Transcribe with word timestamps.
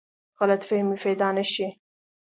غلط 0.39 0.61
فهمۍ 0.69 0.97
پیدا 1.05 1.27
نه 1.37 1.43
شي. 1.51 1.67